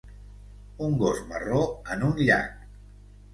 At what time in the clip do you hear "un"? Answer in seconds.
0.85-0.95, 2.09-2.17